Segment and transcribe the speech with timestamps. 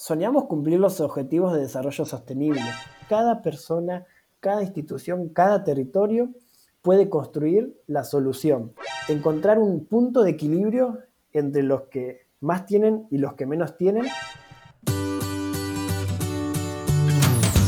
[0.00, 2.62] soñamos cumplir los objetivos de desarrollo sostenible.
[3.06, 4.06] Cada persona,
[4.40, 6.30] cada institución, cada territorio
[6.80, 8.72] puede construir la solución,
[9.08, 11.00] encontrar un punto de equilibrio
[11.34, 14.06] entre los que más tienen y los que menos tienen.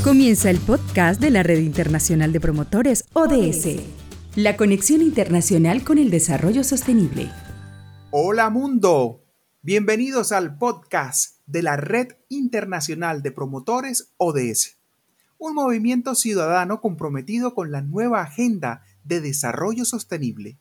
[0.03, 3.83] Comienza el podcast de la Red Internacional de Promotores ODS,
[4.37, 7.29] la conexión internacional con el desarrollo sostenible.
[8.11, 9.21] Hola mundo,
[9.61, 14.79] bienvenidos al podcast de la Red Internacional de Promotores ODS,
[15.37, 20.57] un movimiento ciudadano comprometido con la nueva agenda de desarrollo sostenible.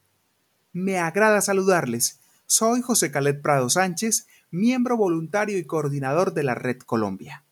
[0.73, 2.20] Me agrada saludarles.
[2.45, 7.45] Soy José Calet Prado Sánchez, miembro voluntario y coordinador de la Red Colombia.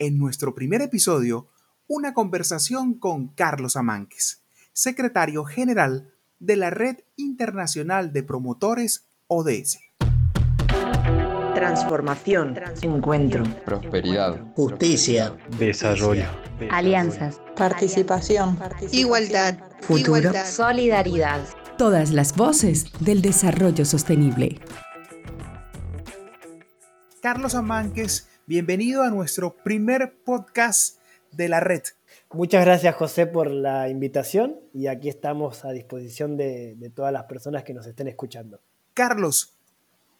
[0.00, 1.46] En nuestro primer episodio,
[1.86, 9.78] una conversación con Carlos Amánquez, secretario general de la Red Internacional de Promotores ODS
[11.64, 16.26] transformación, encuentro, prosperidad, justicia, desarrollo,
[16.70, 18.58] alianzas, participación,
[18.92, 21.40] igualdad, futuro, solidaridad.
[21.78, 24.60] Todas las voces del desarrollo sostenible.
[27.22, 30.98] Carlos Amánquez, bienvenido a nuestro primer podcast
[31.32, 31.82] de la red.
[32.30, 37.24] Muchas gracias José por la invitación y aquí estamos a disposición de, de todas las
[37.24, 38.60] personas que nos estén escuchando.
[38.92, 39.53] Carlos,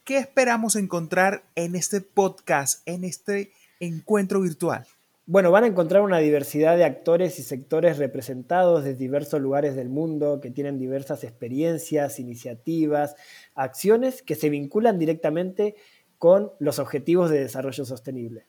[0.05, 4.86] ¿Qué esperamos encontrar en este podcast, en este encuentro virtual?
[5.24, 9.88] Bueno, van a encontrar una diversidad de actores y sectores representados de diversos lugares del
[9.88, 13.16] mundo que tienen diversas experiencias, iniciativas,
[13.55, 15.75] acciones que se vinculan directamente
[16.19, 18.44] con los objetivos de desarrollo sostenible.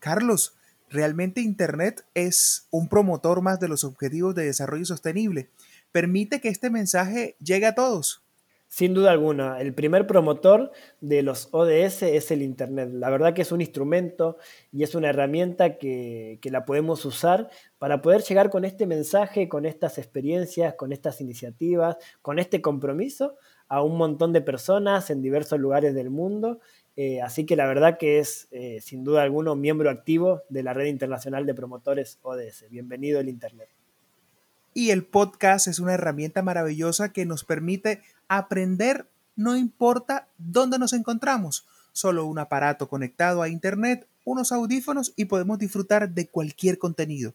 [0.00, 0.54] Carlos,
[0.90, 5.48] realmente Internet es un promotor más de los objetivos de desarrollo sostenible.
[5.92, 8.23] Permite que este mensaje llegue a todos.
[8.74, 12.90] Sin duda alguna, el primer promotor de los ODS es el Internet.
[12.92, 14.36] La verdad que es un instrumento
[14.72, 19.64] y es una herramienta que, la podemos usar para poder llegar con este mensaje, con
[19.64, 23.36] estas experiencias, con estas iniciativas, con este compromiso
[23.68, 26.58] a un montón de personas en diversos lugares del mundo.
[26.96, 30.74] Eh, así que la verdad que es, eh, sin duda alguna, miembro activo de la
[30.74, 32.64] Red Internacional de Promotores ODS.
[32.70, 33.68] Bienvenido el Internet.
[34.76, 40.92] Y el podcast es una herramienta maravillosa que nos permite aprender no importa dónde nos
[40.92, 47.34] encontramos, solo un aparato conectado a Internet, unos audífonos y podemos disfrutar de cualquier contenido.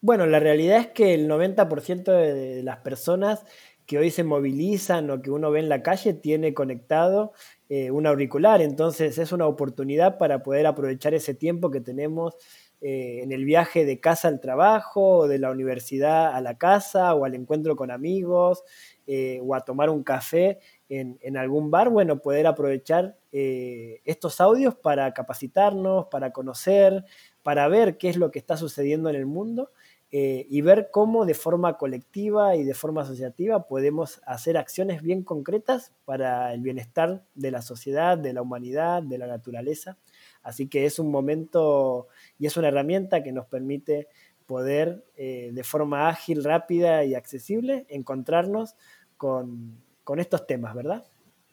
[0.00, 3.44] Bueno, la realidad es que el 90% de las personas
[3.86, 7.32] que hoy se movilizan o que uno ve en la calle tiene conectado
[7.68, 12.36] eh, un auricular, entonces es una oportunidad para poder aprovechar ese tiempo que tenemos
[12.80, 17.14] eh, en el viaje de casa al trabajo, o de la universidad a la casa,
[17.14, 18.64] o al encuentro con amigos,
[19.06, 20.58] eh, o a tomar un café
[20.88, 27.04] en, algún bar, bueno, poder aprovechar eh, estos audios para capacitarnos, para conocer,
[27.42, 29.70] para ver qué es lo que está sucediendo en el mundo
[30.14, 35.94] y ver cómo de forma colectiva y de forma asociativa podemos hacer acciones bien concretas
[36.04, 39.96] para el bienestar de la sociedad, de la humanidad, de la naturaleza.
[40.42, 42.08] Así que es un momento
[42.38, 44.08] y es una herramienta que nos permite
[44.46, 48.76] poder eh, de forma ágil, rápida y accesible encontrarnos
[49.16, 51.04] con, con estos temas, ¿verdad?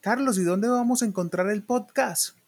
[0.01, 2.39] Carlos, ¿y dónde vamos a encontrar el podcast?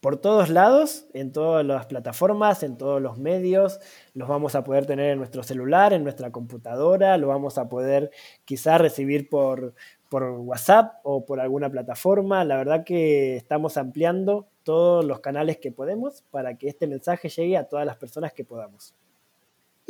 [0.00, 3.80] por todos lados, en todas las plataformas, en todos los medios.
[4.14, 8.10] Los vamos a poder tener en nuestro celular, en nuestra computadora, lo vamos a poder
[8.44, 9.74] quizás recibir por,
[10.08, 12.44] por WhatsApp o por alguna plataforma.
[12.44, 17.56] La verdad que estamos ampliando todos los canales que podemos para que este mensaje llegue
[17.56, 18.94] a todas las personas que podamos.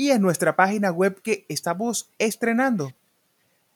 [0.01, 2.93] Y en nuestra página web que estamos estrenando.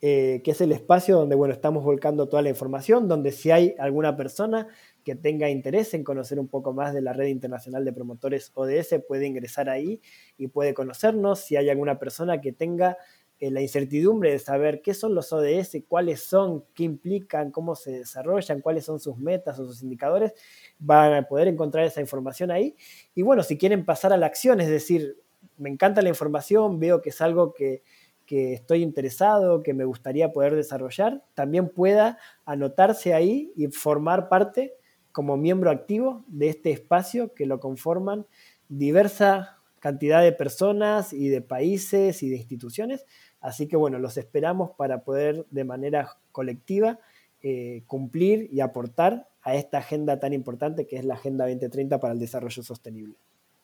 [0.00, 3.74] eh, que es el espacio donde bueno, estamos volcando toda la información, donde si hay
[3.78, 4.68] alguna persona
[5.04, 9.02] que tenga interés en conocer un poco más de la red internacional de promotores ODS,
[9.06, 10.00] puede ingresar ahí
[10.38, 11.40] y puede conocernos.
[11.40, 12.96] Si hay alguna persona que tenga
[13.40, 17.90] eh, la incertidumbre de saber qué son los ODS, cuáles son, qué implican, cómo se
[17.90, 20.34] desarrollan, cuáles son sus metas o sus indicadores,
[20.78, 22.76] van a poder encontrar esa información ahí.
[23.14, 25.16] Y bueno, si quieren pasar a la acción, es decir,
[25.56, 27.82] me encanta la información, veo que es algo que,
[28.26, 34.74] que estoy interesado, que me gustaría poder desarrollar, también pueda anotarse ahí y formar parte
[35.12, 38.26] como miembro activo de este espacio que lo conforman
[38.68, 43.06] diversa cantidad de personas y de países y de instituciones
[43.40, 46.98] Así que bueno, los esperamos para poder de manera colectiva
[47.42, 52.12] eh, cumplir y aportar a esta agenda tan importante que es la Agenda 2030 para
[52.12, 53.14] el Desarrollo Sostenible.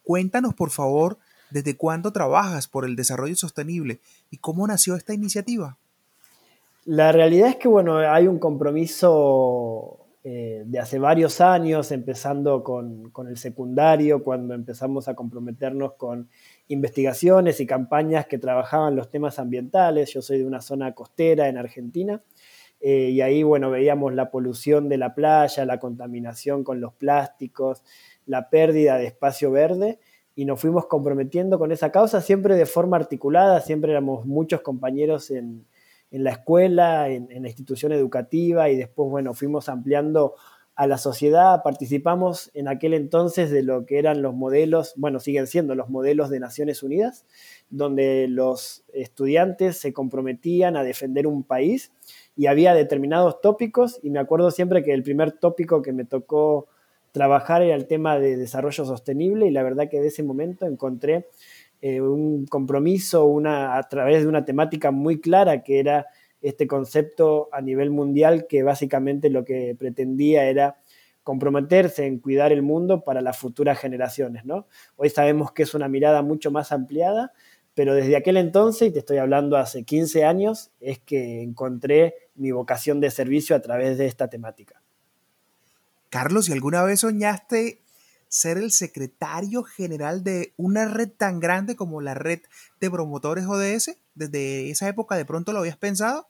[0.03, 1.19] Cuéntanos, por favor,
[1.51, 4.01] desde cuándo trabajas por el desarrollo sostenible
[4.31, 5.77] y cómo nació esta iniciativa.
[6.85, 13.11] La realidad es que, bueno, hay un compromiso eh, de hace varios años, empezando con,
[13.11, 16.29] con, el secundario, cuando empezamos a comprometernos con
[16.69, 20.13] investigaciones y campañas que trabajaban los temas ambientales.
[20.13, 22.23] Yo soy de una zona costera en Argentina
[22.81, 27.83] eh, y ahí, bueno, veíamos la polución de la playa, la contaminación con los plásticos,
[28.27, 29.99] la pérdida de espacio verde
[30.35, 35.31] y nos fuimos comprometiendo con esa causa siempre de forma articulada, siempre éramos muchos compañeros
[35.31, 35.67] en,
[36.11, 40.35] en la escuela, en, en, la institución educativa y después, bueno, fuimos ampliando
[40.77, 45.47] a la sociedad, participamos en aquel entonces de lo que eran los modelos, bueno, siguen
[45.47, 47.25] siendo los modelos de Naciones Unidas,
[47.71, 51.93] donde los estudiantes se comprometían a defender un país
[52.37, 56.69] y había determinados tópicos y me acuerdo siempre que el primer tópico que me tocó
[57.11, 61.27] trabajar era el tema de desarrollo sostenible y la verdad que de ese momento encontré
[61.81, 66.07] eh, un compromiso una, a través de una temática muy clara que era
[66.49, 70.79] este concepto a nivel mundial que básicamente lo que pretendía era
[71.25, 74.45] comprometerse en cuidar el mundo para las futuras generaciones.
[74.45, 74.69] ¿no?
[74.95, 77.33] Hoy sabemos que es una mirada mucho más ampliada,
[77.75, 82.53] pero desde aquel entonces, y te estoy hablando hace 15 años, es que encontré mi
[82.53, 84.81] vocación de servicio a través de esta temática.
[86.11, 87.83] Carlos, ¿y alguna vez soñaste
[88.29, 92.41] ser el secretario general de una red tan grande como la red
[92.81, 93.97] de promotores ODS?
[94.15, 96.29] ¿Desde esa época de pronto lo habías pensado?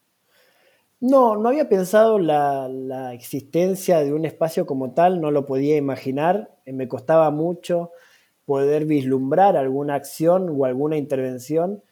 [1.01, 5.77] No, no había pensado la, la existencia de un espacio como tal, no lo podía
[5.77, 7.91] imaginar, eh, me costaba mucho
[8.47, 11.83] poder vislumbrar alguna acción o alguna intervención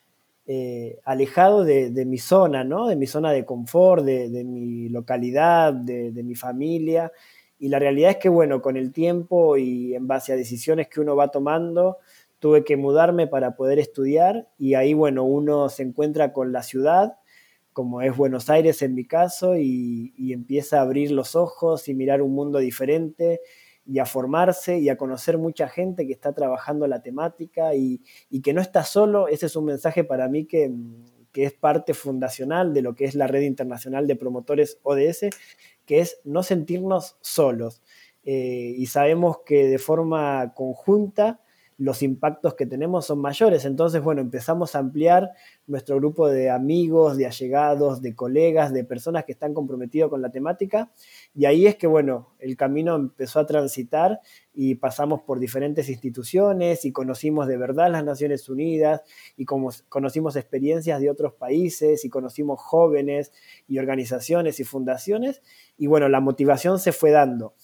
[0.47, 2.89] eh, alejado de, mi zona, ¿no?
[2.89, 7.13] de mi zona de confort, de, de mi localidad, de, mi familia.
[7.59, 11.01] Y la realidad es que, bueno, con el tiempo y en base a decisiones que
[11.01, 11.97] uno va tomando,
[12.41, 17.17] tuve que mudarme para poder estudiar y ahí, bueno, uno se encuentra con la ciudad,
[17.75, 22.23] como es Buenos Aires en mi caso, y, empieza a abrir los ojos y mirar
[22.23, 23.41] un mundo diferente
[23.85, 28.01] y a formarse y a conocer mucha gente que está trabajando la temática y,
[28.43, 29.29] que no está solo.
[29.29, 30.73] Ese es un mensaje para mí que,
[31.33, 35.27] que, es parte fundacional de lo que es la red internacional de promotores ODS,
[35.85, 37.83] que es no sentirnos solos.
[38.23, 41.41] Eh, y sabemos que de forma conjunta
[41.77, 43.65] los impactos que tenemos son mayores.
[43.65, 45.31] Entonces, bueno, empezamos a ampliar
[45.67, 50.31] nuestro grupo de amigos, de allegados, de colegas, de personas que están comprometidos con la
[50.31, 50.91] temática.
[51.35, 54.21] Y ahí es que, bueno, el camino empezó a transitar
[54.53, 59.03] y pasamos por diferentes instituciones y conocimos de verdad las Naciones Unidas
[59.37, 63.33] y conocimos experiencias de otros países y conocimos jóvenes
[63.67, 65.43] y organizaciones y fundaciones.
[65.77, 67.55] Y bueno, la motivación se fue dando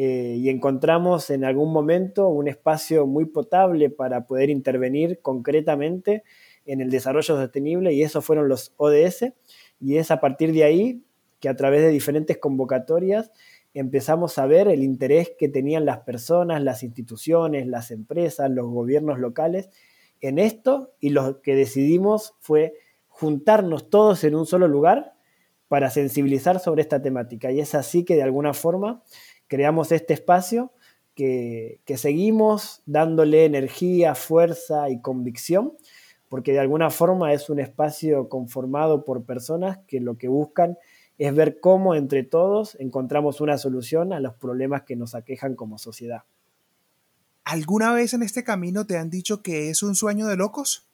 [0.00, 6.22] eh, y encontramos en algún momento un espacio muy potable para poder intervenir concretamente
[6.66, 9.32] en el desarrollo sostenible y esos fueron los ODS
[9.80, 11.02] y es a partir de ahí
[11.40, 13.32] que a través de diferentes convocatorias
[13.74, 19.18] empezamos a ver el interés que tenían las personas, las instituciones, las empresas, los gobiernos
[19.18, 19.68] locales
[20.20, 22.74] en esto y lo que decidimos fue
[23.08, 25.18] juntarnos todos en un solo lugar
[25.68, 27.52] para sensibilizar sobre esta temática.
[27.52, 29.02] Y es así que de alguna forma
[29.48, 30.72] creamos este espacio
[31.14, 35.72] que, que, seguimos dándole energía, fuerza y convicción,
[36.28, 40.78] porque de alguna forma es un espacio conformado por personas que lo que buscan
[41.18, 45.78] es ver cómo entre todos encontramos una solución a los problemas que nos aquejan como
[45.78, 46.22] sociedad.
[47.44, 50.86] ¿Alguna vez en este camino te han dicho que es un sueño de locos?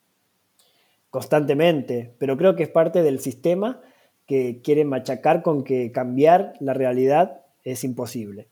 [1.11, 3.81] Constantemente, pero creo que es parte del sistema
[4.25, 8.47] que quiere machacar con que cambiar la realidad es imposible.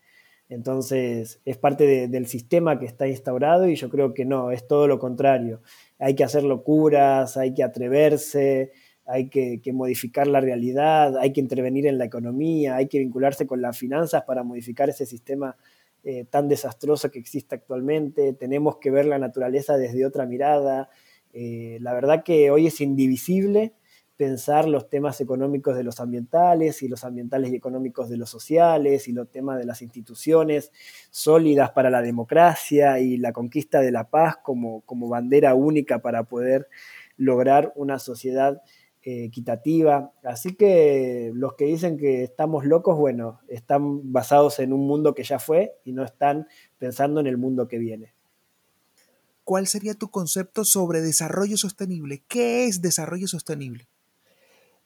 [0.50, 4.68] Entonces, es parte de, del sistema que está instaurado y yo creo que no, es
[4.68, 5.62] todo lo contrario.
[6.00, 8.72] Hay que hacer locuras, hay que atreverse,
[9.06, 13.48] hay que, que, modificar la realidad, hay que intervenir en la economía, hay que vincularse
[13.48, 15.56] con las finanzas para modificar ese sistema
[16.04, 18.34] eh, tan desastroso que existe actualmente.
[18.34, 20.90] Tenemos que ver la naturaleza desde otra mirada.
[21.32, 23.74] Eh, la verdad que hoy es indivisible
[24.18, 29.08] pensar los temas económicos de los ambientales y los ambientales y económicos de los sociales
[29.08, 30.72] y los temas de las instituciones
[31.10, 36.24] sólidas para la democracia y la conquista de la paz como, como bandera única para
[36.24, 36.68] poder
[37.18, 38.62] lograr una sociedad
[39.02, 40.14] eh, equitativa.
[40.24, 45.24] Así que los que dicen que estamos locos, bueno, están basados en un mundo que
[45.24, 48.14] ya fue y no están pensando en el mundo que viene.
[49.44, 52.24] ¿Cuál sería tu concepto sobre desarrollo sostenible?
[52.30, 53.90] ¿Qué es desarrollo sostenible?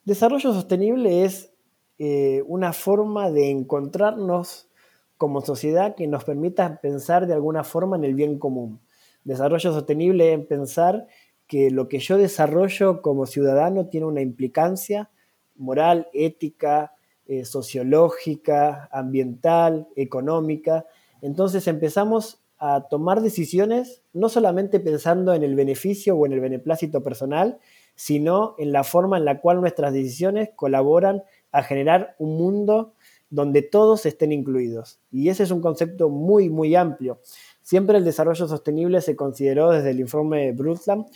[0.08, 1.52] Desarrollo sostenible es
[2.00, 4.70] eh, una forma de encontrarnos
[5.18, 8.80] como sociedad que nos permita pensar de alguna forma en el bien común.
[9.26, 11.08] Desarrollo sostenible es pensar
[11.46, 15.10] que lo que yo desarrollo como ciudadano tiene una implicancia
[15.58, 16.94] moral, ética,
[17.26, 20.86] eh, sociológica, ambiental, económica.
[21.22, 27.04] Entonces empezamos a tomar decisiones no solamente pensando en el beneficio o en el beneplácito
[27.04, 27.60] personal,
[27.98, 32.94] sino en la forma en la cual nuestras decisiones colaboran a generar un mundo
[33.32, 35.00] donde todos estén incluidos.
[35.12, 37.20] Y ese es un concepto muy, muy amplio.
[37.64, 41.08] Siempre el desarrollo sostenible se consideró desde el informe Brundtland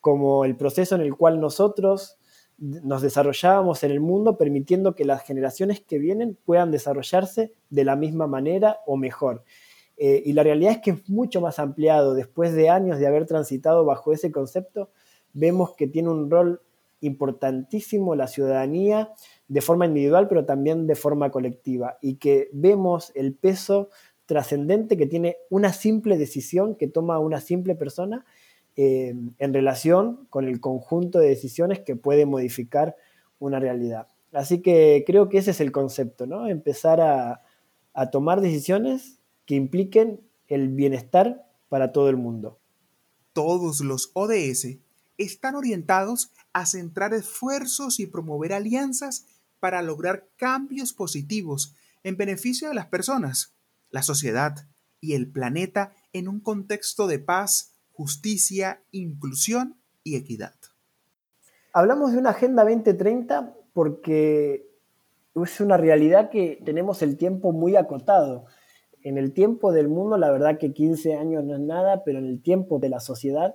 [0.00, 2.18] como el proceso en el cual nosotros
[2.56, 7.96] nos desarrollábamos en el mundo permitiendo que las generaciones que vienen puedan desarrollarse de la
[7.96, 9.42] misma manera o mejor.
[9.96, 12.14] Eh, y la realidad es que es mucho más ampliado.
[12.14, 14.90] Después de años de haber transitado bajo ese concepto,
[15.38, 16.60] vemos que tiene un rol
[17.00, 19.12] importantísimo la ciudadanía
[19.46, 23.88] de forma individual, pero también de forma colectiva, y que vemos el peso
[24.26, 28.26] trascendente que tiene una simple decisión que toma una simple persona
[28.76, 32.96] eh, en relación con el conjunto de decisiones que puede modificar
[33.38, 34.08] una realidad.
[34.32, 36.46] Así que creo que ese es el concepto, ¿no?
[36.46, 37.42] Empezar a,
[37.94, 42.58] a tomar decisiones que impliquen el bienestar para todo el mundo.
[43.32, 44.78] Todos los ODS
[45.18, 49.26] están orientados a centrar esfuerzos y promover alianzas
[49.60, 53.54] para lograr cambios positivos en beneficio de las personas,
[53.90, 54.66] la sociedad
[55.00, 60.54] y el planeta en un contexto de paz, justicia, inclusión y equidad.
[61.72, 64.68] Hablamos de una Agenda 2030 porque
[65.34, 68.46] es una realidad que tenemos el tiempo muy acotado.
[69.02, 72.26] En el tiempo del mundo, la verdad que 15 años no es nada, pero en
[72.26, 73.54] el tiempo de la sociedad,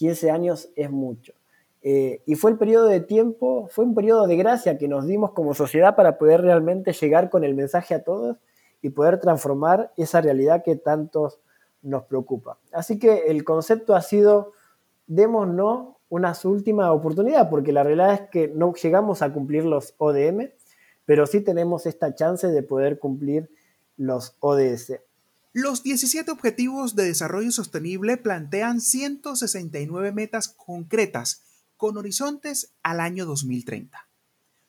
[0.00, 1.34] 15 años es mucho.
[1.82, 5.32] Eh, y fue el periodo de tiempo, fue un periodo de gracia que nos dimos
[5.32, 8.38] como sociedad para poder realmente llegar con el mensaje a todos
[8.80, 11.40] y poder transformar esa realidad que tantos
[11.82, 12.56] nos preocupa.
[12.72, 14.52] Así que el concepto ha sido,
[15.06, 20.48] démonos una última oportunidad, porque la realidad es que no llegamos a cumplir los ODM,
[21.04, 23.50] pero sí tenemos esta chance de poder cumplir
[23.98, 24.94] los ODS.
[25.52, 31.42] Los 17 Objetivos de Desarrollo Sostenible plantean 169 metas concretas
[31.76, 33.98] con horizontes al año 2030.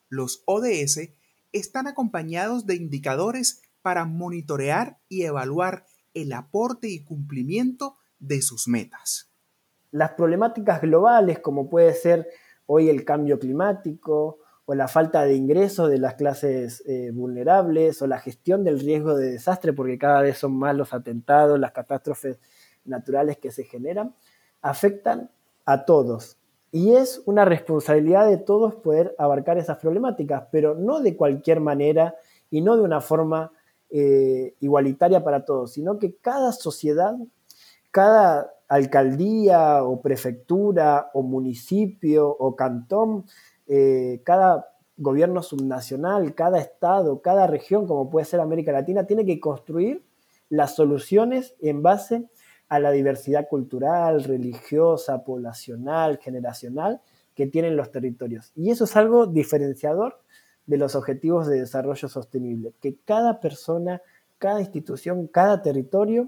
[0.09, 1.11] Los ODS
[1.51, 5.85] están acompañados de indicadores para monitorear y evaluar
[6.15, 9.29] el aporte y cumplimiento de sus metas.
[9.91, 12.27] Las problemáticas globales, como puede ser
[12.65, 18.07] hoy el cambio climático o la falta de ingresos de las clases eh, vulnerables o
[18.07, 22.39] la gestión del riesgo de desastre, porque cada vez son más los atentados, las catástrofes
[22.85, 24.15] naturales que se generan,
[24.61, 25.31] afectan
[25.65, 26.37] a todos,
[26.71, 32.15] y es una responsabilidad de todos poder abarcar esas problemáticas, pero no de cualquier manera
[32.49, 33.51] y no de una forma
[33.89, 37.13] eh, igualitaria para todos, sino que cada sociedad,
[37.91, 43.25] cada alcaldía o prefectura o municipio o cantón,
[43.73, 49.39] eh, cada gobierno subnacional, cada estado, cada región, como puede ser América Latina, tiene que
[49.39, 50.03] construir
[50.49, 52.27] las soluciones en base
[52.67, 56.99] a la diversidad cultural, religiosa, poblacional, generacional
[57.33, 58.51] que tienen los territorios.
[58.57, 60.19] Y eso es algo diferenciador
[60.65, 64.01] de los objetivos de desarrollo sostenible, que cada persona,
[64.37, 66.27] cada institución, cada territorio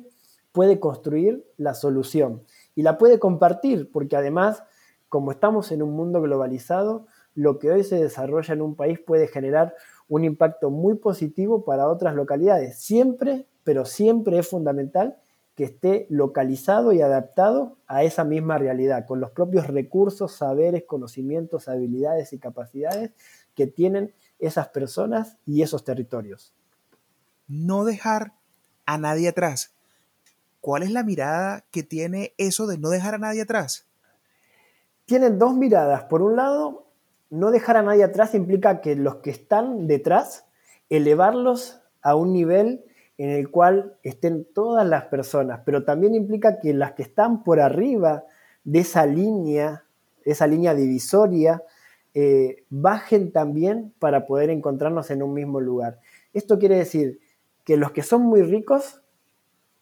[0.54, 4.64] puede construir la solución y la puede compartir, porque además,
[5.10, 9.28] como estamos en un mundo globalizado, lo que hoy se desarrolla en un país puede
[9.28, 9.75] generar
[10.08, 12.80] un impacto muy positivo para otras localidades.
[12.80, 15.18] Siempre, pero siempre es fundamental
[15.56, 21.68] que esté localizado y adaptado a esa misma realidad, con los propios recursos, saberes, conocimientos,
[21.68, 23.12] habilidades y capacidades
[23.56, 26.54] que tienen esas personas y esos territorios.
[27.48, 28.34] No dejar
[28.86, 29.74] a nadie atrás.
[30.60, 33.86] ¿Cuál es la mirada que tiene eso de no dejar a nadie atrás?
[35.06, 36.06] Tienen dos miradas.
[36.06, 36.88] Por un lado,
[37.34, 40.46] no dejar a nadie atrás implica que los que están detrás,
[40.92, 42.86] elevarlos a un nivel
[43.18, 47.60] en el cual estén todas las personas, pero también implica que las que están por
[47.60, 48.24] arriba
[48.63, 49.84] de esa línea,
[50.25, 51.63] esa línea divisoria,
[52.13, 56.00] eh, bajen también para poder encontrarnos en un mismo lugar.
[56.34, 57.20] Esto quiere decir
[57.63, 59.02] que los que son muy ricos,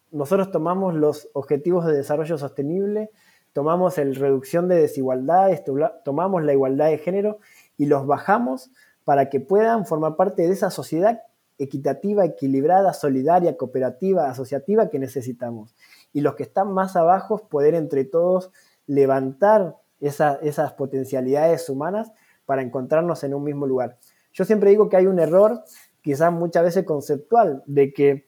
[0.09, 3.09] nosotros tomamos los objetivos de desarrollo sostenible,
[3.53, 5.63] tomamos la reducción de desigualdades,
[6.03, 7.39] tomamos la igualdad de género
[7.77, 8.71] y los bajamos
[9.03, 11.21] para que puedan formar parte de esa sociedad
[11.57, 15.75] equitativa, equilibrada, solidaria, cooperativa, asociativa que necesitamos.
[16.13, 18.51] Y los que están más abajo, poder entre todos
[18.87, 22.11] levantar esas potencialidades humanas
[22.45, 23.97] para encontrarnos en un mismo lugar.
[24.33, 25.63] Yo siempre digo que hay un error,
[26.01, 28.27] quizás muchas veces conceptual, de que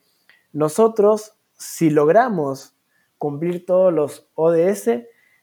[0.51, 2.75] nosotros, si logramos
[3.17, 4.89] cumplir todos los ODS,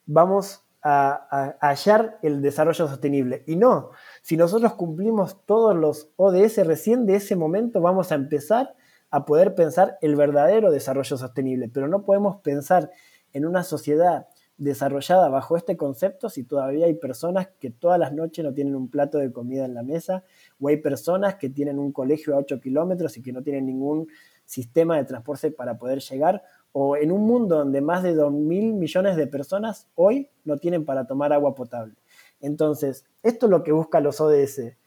[0.05, 3.43] vamos a, hallar el desarrollo sostenible.
[3.47, 3.91] Y no,
[4.21, 8.75] si nosotros cumplimos todos los ODS, recién de ese momento vamos a empezar
[9.11, 11.69] a poder pensar el verdadero desarrollo sostenible.
[11.69, 12.89] Pero no podemos pensar
[13.33, 14.27] en una sociedad
[14.57, 18.89] desarrollada bajo este concepto si todavía hay personas que todas las noches no tienen un
[18.89, 20.23] plato de comida en la mesa,
[20.59, 24.07] o hay personas que tienen un colegio a 8 kilómetros y que no tienen ningún
[24.45, 28.73] sistema de transporte para poder llegar, o en un mundo donde más de 2 mil
[28.73, 31.95] millones de personas hoy no tienen para tomar agua potable.
[32.39, 34.77] Entonces, esto es lo que buscan los ODS,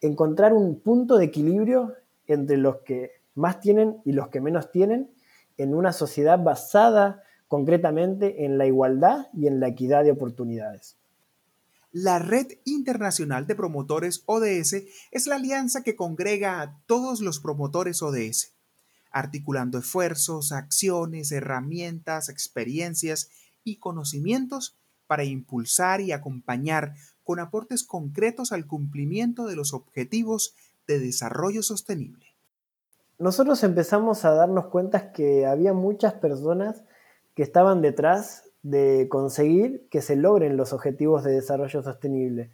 [0.00, 1.94] encontrar un punto de equilibrio
[2.26, 5.10] entre los que más tienen y los que menos tienen
[5.56, 10.96] en una sociedad basada concretamente en la igualdad y en la equidad de oportunidades.
[11.92, 18.00] La Red Internacional de Promotores ODS es la alianza que congrega a todos los promotores
[18.00, 18.54] ODS,
[19.12, 23.30] articulando esfuerzos, acciones, herramientas, experiencias
[23.62, 24.76] y conocimientos
[25.06, 30.54] para impulsar y acompañar con aportes concretos al cumplimiento de los objetivos
[30.86, 32.26] de desarrollo sostenible.
[33.18, 36.82] Nosotros empezamos a darnos cuenta que había muchas personas
[37.34, 42.50] que estaban detrás de conseguir que se logren los objetivos de desarrollo sostenible.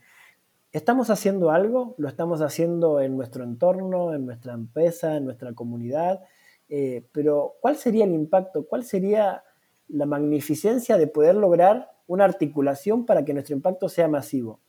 [0.73, 1.95] ¿Estamos haciendo algo?
[1.97, 6.21] ¿Lo estamos haciendo en nuestro entorno, en nuestra empresa, en nuestra comunidad?
[6.69, 8.67] Eh, pero ¿cuál sería el impacto?
[8.67, 9.45] ¿Cuál sería
[9.89, 14.61] la magnificencia de poder lograr una articulación para que nuestro impacto sea masivo?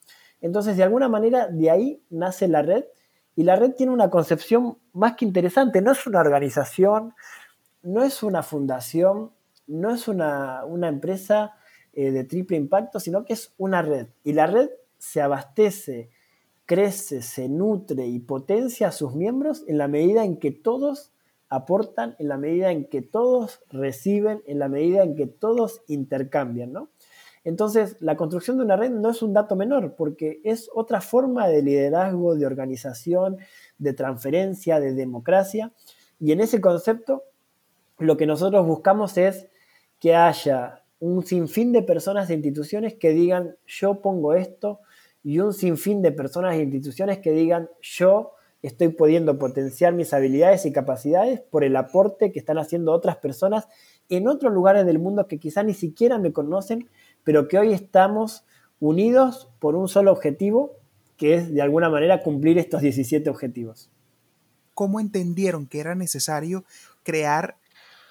[0.41, 2.85] Entonces, de alguna manera, de ahí nace la red
[3.35, 5.81] y la red tiene una concepción más que interesante.
[5.81, 7.13] No es una organización,
[7.83, 9.31] no es una fundación,
[9.67, 11.53] no es una, empresa
[11.93, 14.07] eh, de triple impacto, sino que es una red.
[14.23, 16.09] Y la red se abastece,
[16.65, 21.13] crece, se nutre y potencia a sus miembros en la medida en que todos
[21.49, 26.73] aportan, en la medida en que todos reciben, en la medida en que todos intercambian,
[27.43, 31.47] Entonces, la construcción de una red no es un dato menor, porque es otra forma
[31.47, 33.37] de liderazgo, de organización,
[33.77, 35.73] de transferencia, de democracia.
[36.19, 37.23] Y en ese concepto,
[37.97, 39.47] lo que nosotros buscamos es
[39.99, 44.81] que haya un sinfín de personas e instituciones que digan yo pongo esto
[45.23, 50.65] y un sinfín de personas e instituciones que digan yo estoy pudiendo potenciar mis habilidades
[50.65, 53.67] y capacidades por el aporte que están haciendo otras personas
[54.09, 56.89] en otros lugares del mundo que quizá ni siquiera me conocen,
[57.23, 58.45] pero que hoy estamos
[58.79, 60.77] unidos por un solo objetivo,
[61.17, 63.89] que es de alguna manera cumplir estos 17 objetivos.
[64.73, 66.63] ¿Cómo entendieron que era necesario
[67.03, 67.57] crear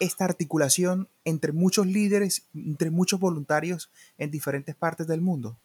[0.01, 5.59] esta articulación entre muchos líderes, entre muchos voluntarios en diferentes partes del mundo?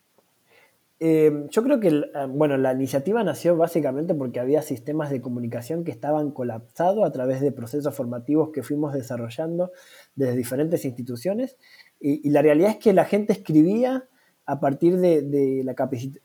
[1.05, 5.83] Eh, yo creo que eh, bueno, la iniciativa nació básicamente porque había sistemas de comunicación
[5.83, 9.73] que estaban colapsados a través de procesos formativos que fuimos desarrollando
[10.15, 11.57] desde diferentes instituciones
[11.99, 14.07] y, la realidad es que la gente escribía
[14.45, 15.75] a partir de, la,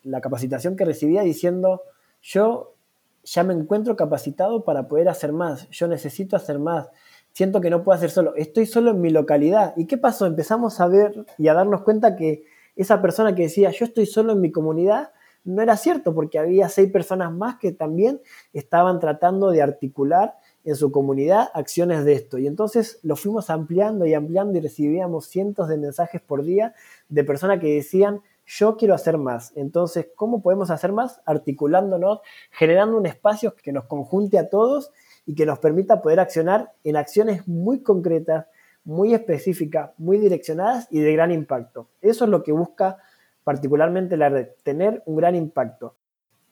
[0.04, 1.82] la capacitación que recibía diciendo
[2.22, 2.76] yo
[3.24, 6.88] ya me encuentro capacitado para poder hacer más, yo necesito hacer más,
[7.32, 9.74] siento que no puedo hacer solo, estoy solo en mi localidad.
[9.76, 10.26] ¿Y qué pasó?
[10.26, 12.44] Empezamos a ver y a darnos cuenta que
[12.82, 15.10] esa persona que decía yo estoy solo en mi comunidad
[15.44, 18.20] no era cierto, porque había seis personas más que también
[18.52, 22.36] estaban tratando de articular en su comunidad acciones de esto.
[22.38, 26.74] Y entonces lo fuimos ampliando y ampliando y recibíamos cientos de mensajes por día
[27.08, 29.52] de personas que decían, yo quiero hacer más.
[29.56, 31.20] Entonces, ¿cómo podemos hacer más?
[31.24, 34.90] Articulándonos, generando un espacio que nos conjunte a todos
[35.24, 38.46] y que nos permita poder accionar en acciones muy concretas,
[38.88, 41.90] muy específicas, muy direccionadas y de gran impacto.
[42.00, 42.96] Eso es lo que busca
[43.44, 45.94] particularmente la red, tener un gran impacto.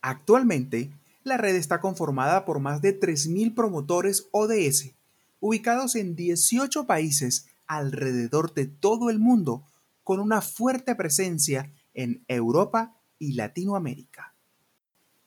[0.02, 0.90] Actualmente,
[1.24, 4.94] la red está conformada por más de 3.000 promotores ODS,
[5.40, 9.64] ubicados en 18 países alrededor de todo el mundo,
[10.04, 14.34] con una fuerte presencia en Europa y Latinoamérica.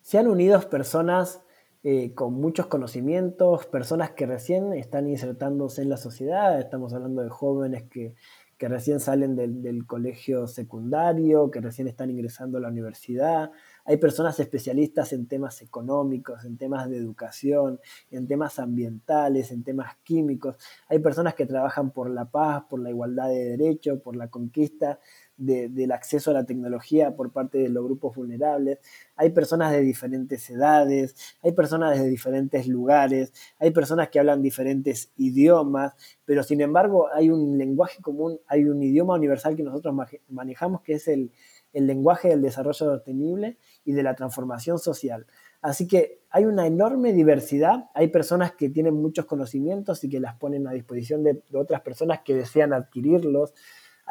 [0.04, 1.42] Se han unido personas
[1.84, 7.30] eh, con muchos conocimientos, personas que recién están insertándose en la sociedad, estamos hablando de
[7.30, 8.16] jóvenes que,
[8.60, 13.52] recién salen del, del, colegio secundario, que recién están ingresando a la universidad,
[13.86, 17.80] hay personas especialistas en temas económicos, en temas de educación,
[18.12, 22.90] en temas ambientales, en temas químicos, hay personas que trabajan por la paz, por la
[22.90, 25.00] igualdad de derechos, por la conquista
[25.38, 28.80] del acceso a la tecnología por parte de los grupos vulnerables.
[29.16, 35.12] Hay personas de diferentes edades, hay personas de diferentes lugares, hay personas que hablan diferentes
[35.16, 35.94] idiomas,
[36.26, 39.96] pero sin embargo hay un lenguaje común, hay un idioma universal que nosotros
[40.28, 41.32] manejamos que es el,
[41.74, 45.26] el lenguaje del desarrollo sostenible y de la transformación social.
[45.62, 50.36] Así que hay una enorme diversidad, hay personas que tienen muchos conocimientos y que las
[50.36, 53.54] ponen a disposición de otras personas que desean adquirirlos,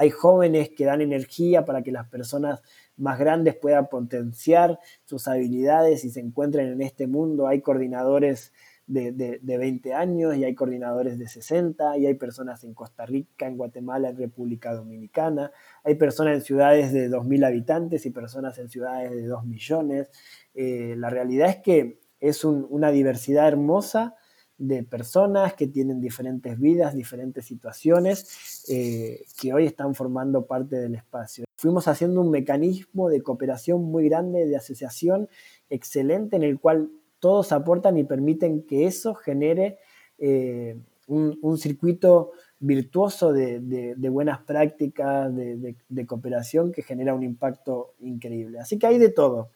[0.00, 2.62] hay jóvenes que dan energía para que las personas
[2.96, 8.52] más grandes puedan potenciar sus habilidades y se encuentren en este mundo, hay coordinadores
[8.88, 13.46] de, de, 20 años y hay coordinadores de 60 y hay personas en Costa Rica,
[13.46, 15.52] en Guatemala, en República Dominicana,
[15.84, 20.10] hay personas en ciudades de 2.000 habitantes y personas en ciudades de 2 millones.
[20.54, 24.16] Eh, la realidad es que es una diversidad hermosa
[24.56, 30.96] de personas que tienen diferentes vidas, diferentes situaciones, eh, que hoy están formando parte del
[30.96, 31.44] espacio.
[31.56, 35.28] Fuimos haciendo un mecanismo de cooperación muy grande, de asociación
[35.70, 39.78] excelente, en el cual todos aportan y permiten que eso genere
[40.18, 48.58] eh, un, circuito virtuoso de, buenas prácticas, de, de cooperación que genera un impacto increíble.
[48.60, 49.50] Así que hay de todo.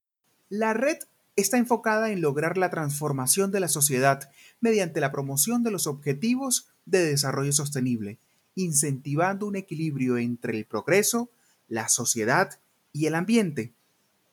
[0.49, 0.99] La red
[1.37, 6.69] está enfocada en lograr la transformación de la sociedad mediante la promoción de los objetivos
[6.85, 8.19] de desarrollo sostenible,
[8.55, 11.31] incentivando un equilibrio entre el progreso,
[11.69, 12.61] la sociedad
[12.93, 13.73] y el ambiente,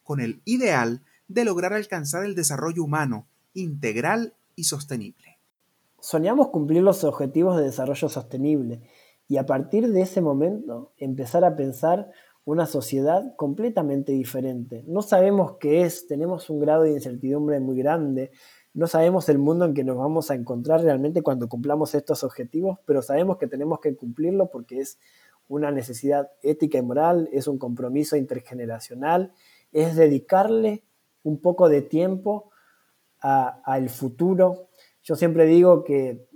[0.04, 5.38] con el ideal de lograr alcanzar el desarrollo humano, integral y sostenible.
[6.02, 8.82] Soñamos cumplir los objetivos de desarrollo sostenible
[9.28, 12.12] y a partir de ese momento empezar a pensar
[12.46, 14.84] una sociedad completamente diferente.
[14.88, 18.32] No sabemos qué es, tenemos un grado de incertidumbre muy grande,
[18.74, 22.80] no sabemos el mundo en que nos vamos a encontrar realmente cuando cumplamos estos objetivos,
[22.86, 24.98] pero sabemos que tenemos que cumplirlo porque es
[25.48, 29.34] una necesidad ética y moral, es un compromiso intergeneracional,
[29.72, 30.86] es dedicarle
[31.24, 32.52] un poco de tiempo
[33.22, 34.70] al futuro.
[35.04, 36.28] Yo siempre digo que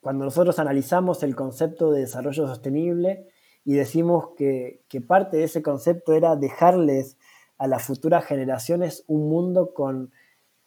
[0.00, 3.28] cuando nosotros analizamos el concepto de desarrollo sostenible,
[3.64, 7.16] y decimos que, parte de ese concepto era dejarles
[7.58, 10.10] a las futuras generaciones un mundo con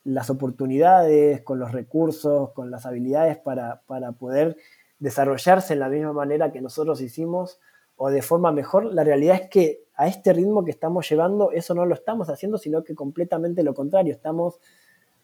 [0.03, 4.55] las oportunidades, con los recursos, con las habilidades para, para poder
[4.99, 7.59] desarrollarse en la misma manera que nosotros hicimos
[7.97, 11.73] o de forma mejor, la realidad es que a este ritmo que estamos llevando, eso
[11.73, 14.59] no lo estamos haciendo, sino que completamente lo contrario, estamos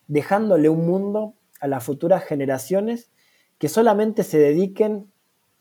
[0.08, 3.12] dejándole un mundo a las futuras generaciones
[3.58, 5.12] que solamente se dediquen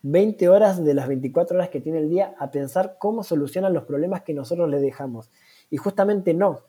[0.03, 3.83] 20 horas de las 24 horas que tiene el día a pensar cómo solucionan los
[3.83, 5.29] problemas que nosotros le dejamos.
[5.69, 6.61] Y justamente no,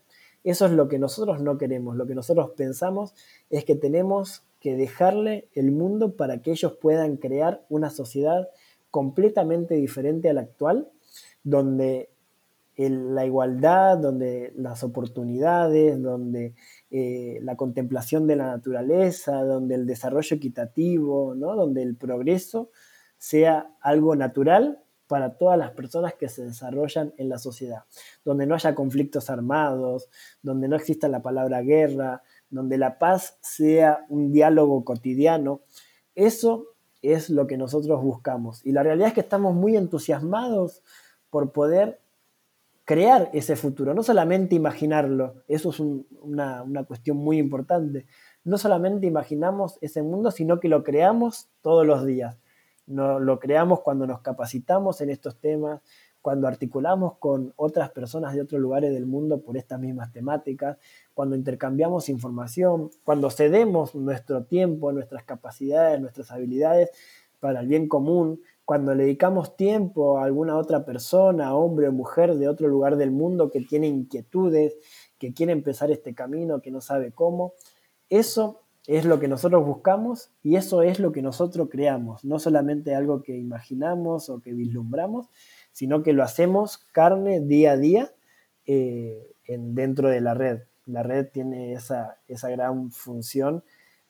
[0.44, 1.96] eso es lo que nosotros no queremos.
[1.96, 3.14] Lo que nosotros pensamos
[3.48, 8.48] es que tenemos que dejarle el mundo para que ellos puedan crear una sociedad
[8.90, 10.90] completamente diferente a la actual,
[11.42, 12.10] donde
[12.76, 16.54] la igualdad, donde las oportunidades, donde
[16.90, 21.54] eh, la contemplación de la naturaleza, donde el desarrollo equitativo, ¿no?
[21.54, 22.70] donde el progreso
[23.18, 27.84] sea algo natural para todas las personas que se desarrollan en la sociedad,
[28.24, 30.08] donde no haya conflictos armados,
[30.42, 35.60] donde no exista la palabra guerra, donde la paz sea un diálogo cotidiano.
[36.14, 36.66] Eso
[37.02, 38.64] es lo que nosotros buscamos.
[38.64, 40.82] Y la realidad es que estamos muy entusiasmados
[41.30, 42.01] por poder
[42.84, 48.06] crear ese futuro, no solamente imaginarlo, eso es una, una cuestión muy importante,
[48.44, 52.38] no solamente imaginamos ese mundo, sino que lo creamos todos los días.
[52.86, 55.80] No, lo creamos cuando nos capacitamos en estos temas,
[56.20, 60.78] cuando articulamos con otras personas de otros lugares del mundo por estas mismas temáticas,
[61.14, 66.90] cuando intercambiamos información, cuando cedemos nuestro tiempo, nuestras capacidades, nuestras habilidades
[67.40, 68.40] para el bien común,
[68.72, 73.10] cuando le dedicamos tiempo a alguna otra persona, hombre o mujer de otro lugar del
[73.10, 74.78] mundo que tiene inquietudes,
[75.18, 77.52] que quiere empezar este camino, que no sabe cómo,
[78.08, 82.94] eso es lo que nosotros buscamos y eso es lo que nosotros creamos, no solamente
[82.94, 85.28] algo que imaginamos o que vislumbramos,
[85.72, 88.14] sino que lo hacemos carne día a día
[88.64, 90.62] eh, en, dentro de la red.
[90.86, 93.64] La red tiene esa, esa gran función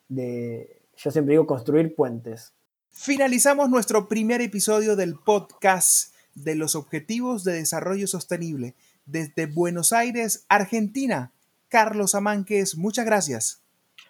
[0.06, 2.54] de, yo siempre digo, construir puentes.
[2.94, 8.74] Finalizamos nuestro primer episodio del podcast de los Objetivos de Desarrollo Sostenible
[9.06, 11.32] desde Buenos Aires, Argentina.
[11.68, 13.62] Carlos Amánquez, muchas gracias.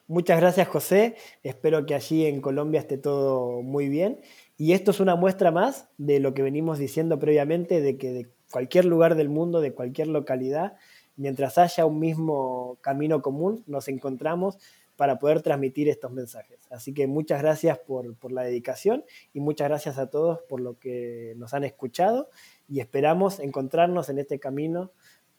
[0.08, 1.14] Muchas gracias José,
[1.44, 4.20] espero que allí en Colombia esté todo muy bien.
[4.58, 8.30] Y esto es una muestra más de lo que venimos diciendo previamente, de que de
[8.50, 10.76] cualquier lugar del mundo, de cualquier localidad,
[11.16, 14.58] mientras haya un mismo camino común, nos encontramos
[15.02, 16.60] para poder transmitir estos mensajes.
[16.70, 20.78] Así que muchas gracias por, por la dedicación y muchas gracias a todos por lo
[20.78, 22.30] que nos han escuchado
[22.68, 24.92] y esperamos encontrarnos en este camino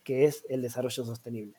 [0.04, 1.56] que es el desarrollo sostenible.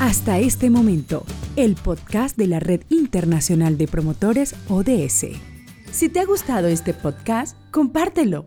[0.00, 1.24] Hasta este momento,
[1.56, 5.32] el podcast de la Red Internacional de Promotores ODS.
[5.90, 8.46] Si te ha gustado este podcast, compártelo